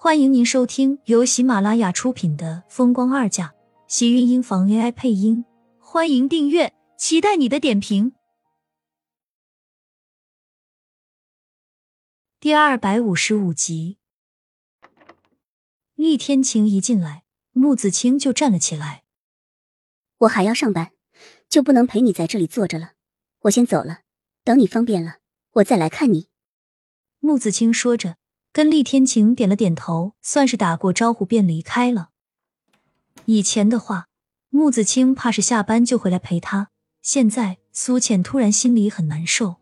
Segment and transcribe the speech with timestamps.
[0.00, 3.48] 欢迎您收听由喜马拉雅出品的《风光二嫁》，
[3.88, 5.44] 喜运音房 AI 配音。
[5.80, 8.12] 欢迎订阅，期待你的点评。
[12.38, 13.98] 第二百五十五集，
[15.96, 19.02] 厉天晴一进来，穆子清就站了起来。
[20.18, 20.92] 我还要上班，
[21.48, 22.92] 就不能陪你在这里坐着了。
[23.40, 24.02] 我先走了，
[24.44, 25.16] 等你方便了，
[25.54, 26.28] 我再来看你。
[27.18, 28.16] 穆子清说着。
[28.58, 32.08] 跟厉天晴点了点头，算是打过招呼，便离开了。
[33.26, 34.08] 以前的话，
[34.50, 36.70] 穆子清怕是下班就回来陪他。
[37.00, 39.58] 现在苏浅突然心里很难受。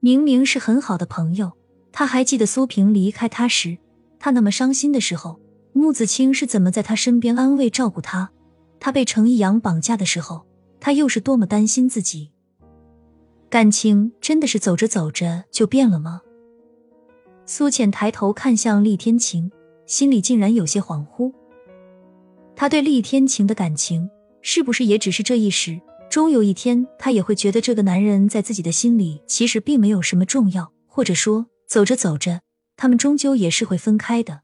[0.00, 1.52] 明明是很好的朋友，
[1.92, 3.78] 他还记得苏萍离开他时，
[4.18, 5.38] 他那么伤心的时候，
[5.72, 8.32] 穆子清是怎么在他身边安慰照顾他。
[8.80, 10.44] 他被程逸阳绑架的时候，
[10.80, 12.32] 他又是多么担心自己。
[13.48, 16.22] 感情真的是走着走着就变了吗？
[17.50, 19.50] 苏浅抬头看向厉天晴，
[19.86, 21.32] 心里竟然有些恍惚。
[22.54, 24.10] 他对厉天晴的感情，
[24.42, 25.80] 是不是也只是这一时？
[26.10, 32.42] 终有一天，他也会觉得这个男人在自己的心里其实并没有什么重要，或者说，走着走着，
[32.76, 34.42] 他们终究也是会分开的。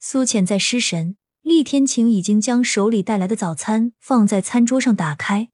[0.00, 5.50] 苏浅在失神，厉天晴已经将手里带来的早餐放在餐桌上，打开，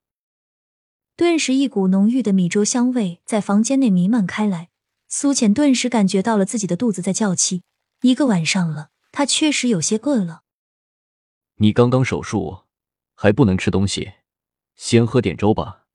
[1.17, 4.69] 顿时一股浓郁的米粥香味在房间内弥漫开来。
[5.11, 7.63] 苏浅顿时感觉到了自己的肚子在叫气，
[8.03, 10.41] 一个晚上了，她确实有些饿了。
[11.55, 12.59] 你刚刚手术，
[13.15, 14.11] 还不能吃东西，
[14.75, 15.87] 先喝点粥吧。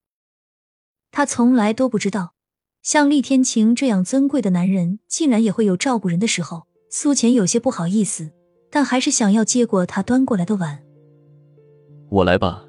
[1.12, 2.34] 她从来都不知道，
[2.82, 6.66] 像厉天晴这样尊贵的男人，竟然也会有照顾人的时候。
[6.90, 8.32] 苏浅有些不好意思，
[8.68, 10.84] 但还是想要接过他端过来的碗。
[12.10, 12.64] 我来吧，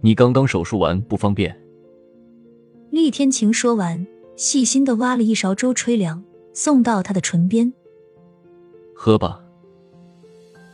[0.00, 1.60] 你刚刚手术完不方便。
[2.92, 4.06] 厉天晴说完。
[4.36, 7.72] 细心的挖了一勺粥吹凉，送到他的唇边。
[8.94, 9.40] 喝吧。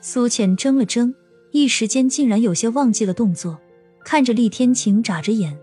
[0.01, 1.15] 苏浅怔了怔，
[1.51, 3.59] 一时间竟然有些忘记了动作，
[4.05, 5.59] 看着厉天晴眨着眼。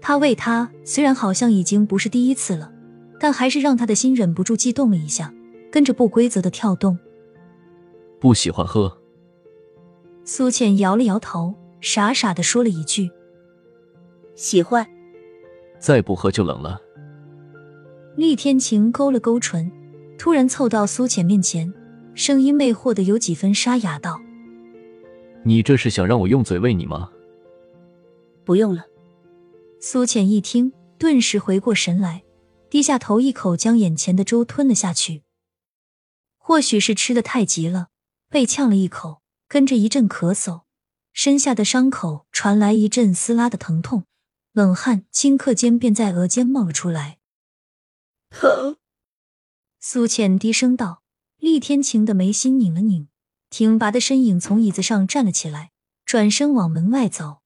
[0.00, 2.72] 他喂他，虽然好像已经不是第一次了，
[3.20, 5.32] 但还是让他的心忍不住悸动了一下，
[5.70, 6.98] 跟着不规则的跳动。
[8.18, 8.98] 不喜欢喝。
[10.24, 13.10] 苏浅摇了摇头，傻傻的说了一句
[14.34, 14.86] ：“喜欢。”
[15.82, 16.80] 再不喝就冷了。
[18.16, 19.70] 厉天晴勾了勾唇，
[20.16, 21.72] 突然凑到苏浅面前，
[22.14, 24.20] 声音魅惑的有几分沙哑，道
[25.44, 27.10] ：“你这是想让我用嘴喂你吗？”
[28.44, 28.84] 不用了。
[29.80, 32.22] 苏浅一听，顿时回过神来，
[32.70, 35.22] 低下头，一口将眼前的粥吞了下去。
[36.38, 37.88] 或许是吃的太急了，
[38.28, 40.62] 被呛了一口，跟着一阵咳嗽，
[41.12, 44.04] 身下的伤口传来一阵撕拉的疼痛。
[44.52, 47.18] 冷汗顷刻间便在额间冒了出来，
[48.28, 48.76] 疼。
[49.80, 51.02] 苏浅低声道。
[51.38, 53.08] 厉天晴的眉心拧了拧，
[53.50, 55.72] 挺拔的身影从椅子上站了起来，
[56.04, 57.40] 转身往门外走。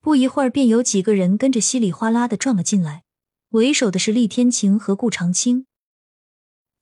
[0.00, 3.04] 不一会儿，便有几个人跟着稀里哗啦的撞了进来，
[3.50, 5.66] 为首的是厉天晴和顾长青。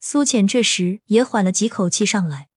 [0.00, 2.48] 苏浅这时也缓了几口气上来，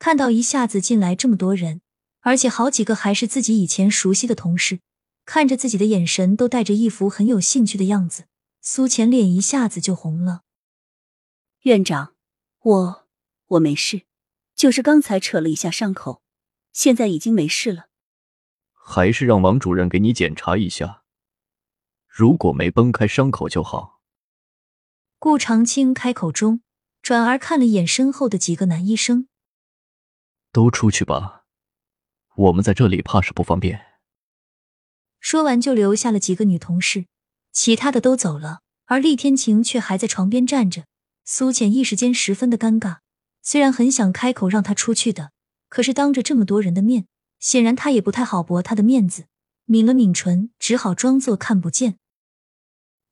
[0.00, 1.80] 看到一下子进来这么多人，
[2.22, 4.80] 而且好几个还是自己以前熟悉的同事。
[5.28, 8.24] 看着自己的眼神都带着一副很有兴趣的样子，
[8.62, 10.40] 苏浅脸一下子就红了。
[11.64, 12.14] 院长，
[12.62, 13.08] 我
[13.48, 14.06] 我没事，
[14.54, 16.22] 就是刚才扯了一下伤口，
[16.72, 17.90] 现在已经没事了。
[18.72, 21.02] 还是让王主任给你检查一下，
[22.06, 24.00] 如果没崩开伤口就好。
[25.18, 26.62] 顾长青开口中，
[27.02, 29.28] 转而看了一眼身后的几个男医生，
[30.52, 31.44] 都出去吧，
[32.34, 33.87] 我们在这里怕是不方便。
[35.20, 37.06] 说完，就留下了几个女同事，
[37.52, 40.84] 其他的都走了，而厉天晴却还在床边站着。
[41.24, 42.98] 苏浅一时间十分的尴尬，
[43.42, 45.32] 虽然很想开口让他出去的，
[45.68, 47.06] 可是当着这么多人的面，
[47.38, 49.26] 显然他也不太好驳他的面子。
[49.66, 51.98] 抿了抿唇，只好装作看不见。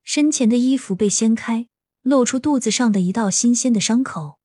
[0.03, 1.67] 身前的衣服被掀开，
[2.00, 4.38] 露出肚子上的一道新鲜的伤口。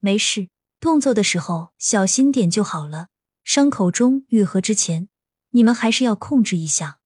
[0.00, 0.48] 没事，
[0.80, 3.08] 动作的时候小心点就好了。
[3.42, 5.08] 伤口中愈合之前。
[5.54, 6.98] 你们还是要控制一下。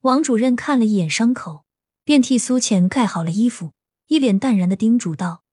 [0.00, 1.64] 王主任看了一眼伤口，
[2.02, 3.72] 便替苏浅盖好了衣服，
[4.06, 5.44] 一脸淡然的叮嘱道：“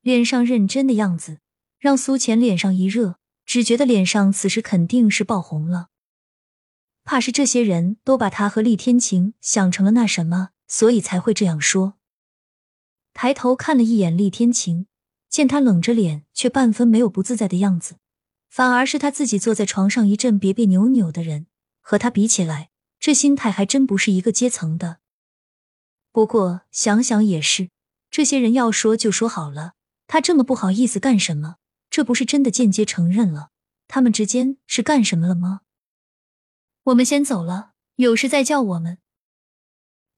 [0.00, 1.40] 脸上认真的样子，
[1.78, 5.88] 让苏浅脸上一热，只觉得脸上此时肯定是爆红了。
[7.04, 11.94] 怕是这些人都把他和厉天晴想成了那什么，所以才会这样说。”
[13.12, 14.86] 抬头看了一眼厉天晴，
[15.28, 17.96] 见他冷着脸，却半分没有不自在的样子。
[18.56, 21.46] 反而是他自己坐在床上一阵别别扭扭的人，
[21.82, 25.00] 和他比起来，这心态还真不是一个阶层的。
[26.10, 27.68] 不过想想也是，
[28.10, 29.74] 这些人要说就说好了，
[30.06, 31.56] 他这么不好意思干什么？
[31.90, 33.50] 这不是真的间接承认了
[33.88, 35.60] 他们之间是干什么了吗？
[36.84, 38.96] 我们先走了，有事再叫我们。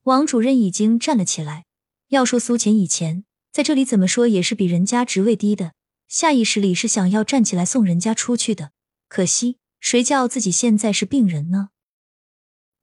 [0.05, 1.65] 王主任已经站了起来。
[2.11, 5.73] 要说苏浅以前在这里怎么说也是比人家职位低的，
[6.09, 8.73] 下意识里是想要站起来送人家出去的。
[9.09, 11.69] 可惜谁叫自己现在是病人呢？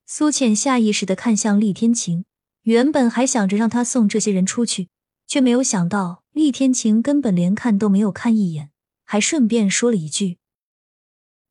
[0.05, 2.25] 苏浅下意识的看向厉天晴，
[2.61, 4.89] 原本还想着让他送这些人出去，
[5.25, 8.69] 却没有想到厉天晴根本连看都没有看一眼，
[9.03, 10.37] 还顺便说了一句：“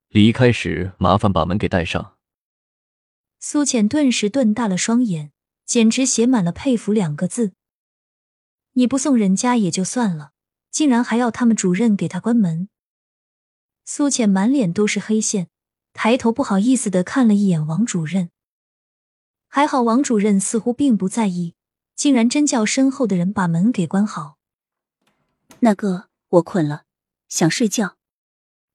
[0.09, 2.17] 离开时麻烦把门给带上。”
[3.41, 5.33] 苏浅顿时瞪大了双眼，
[5.67, 7.53] 简直写满了佩服两个字。
[8.75, 10.34] 你不送人家也就算了，
[10.75, 12.69] 竟然还要他们主任给他关门。
[13.85, 15.47] 苏浅满脸都是黑线，
[15.93, 18.31] 抬头不好意思的看了一眼王主任。
[19.47, 21.55] 还好，王主任似乎并不在意，
[21.95, 24.39] 竟然真叫身后的人把门给关好。
[25.61, 26.83] 那个，我困了，
[27.29, 27.97] 想睡觉。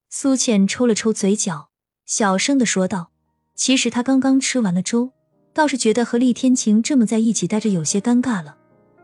[0.10, 1.70] 苏浅抽了抽嘴角，
[2.06, 3.12] 小声的说道
[3.56, 5.12] ：“其实他刚刚吃完了粥，
[5.52, 8.59] 倒是觉得和厉天晴这么在一起待着有些尴尬了。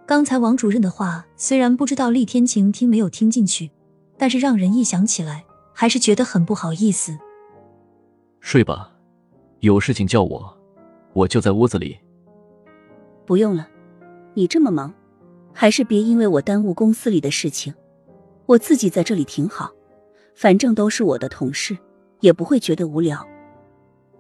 [0.08, 3.72] 刚才王主任的话，虽然不知道厉天晴听没有听进去，
[4.18, 5.44] 但是让人一想起来，
[5.74, 7.18] 还是觉得很不好意思。
[8.40, 8.92] 睡吧，
[9.62, 10.58] 有事情叫我。”
[11.14, 11.98] 我就在屋子里。
[13.26, 13.68] 不用了，
[14.34, 14.94] 你这么忙，
[15.54, 17.74] 还是别因为我耽误公司里的事情。
[18.46, 19.72] 我自己在这里挺好，
[20.36, 21.76] 反正都是我的同事，
[22.20, 23.26] 也不会觉得无聊。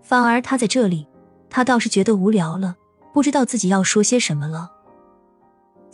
[0.02, 1.06] 反而他在这里，
[1.50, 2.78] 他倒是觉得无聊了，
[3.14, 4.72] 不知道自己要说些什么了。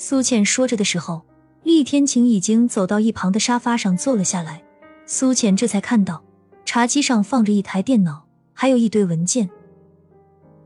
[0.03, 1.21] 苏倩说着的时候，
[1.61, 4.63] 厉天晴已经走到一旁的沙发上坐了下来。
[5.05, 6.23] 苏浅这才看到
[6.65, 9.47] 茶几上放着一台电脑，还有一堆文件。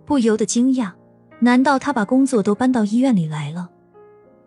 [0.06, 0.94] 不由得惊讶，
[1.40, 3.70] 难道他把工作都搬到医院里来了？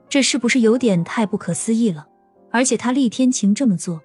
[0.08, 2.06] 这是不是有点太不可思议了？
[2.50, 4.00] 而且他厉天晴这么做，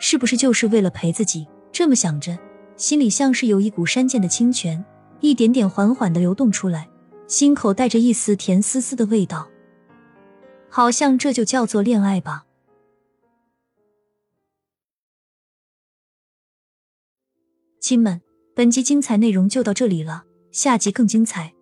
[0.00, 1.46] 是不是就是为了陪自己？
[1.70, 2.36] 这么想着，
[2.76, 4.84] 心里像是有一股山涧的清泉，
[5.20, 6.88] 一点点缓缓的流动出来，
[7.28, 9.46] 心口带着一丝甜丝丝的味道，
[10.76, 12.46] 好像这就叫做恋爱吧。
[17.78, 18.20] 亲们，
[18.56, 20.24] 本集精彩内容就到这里了。
[20.50, 21.54] 下集更精彩，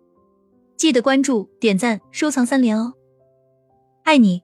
[0.75, 2.95] 记得关注、点赞、收藏三连哦！
[4.01, 4.41] 爱你。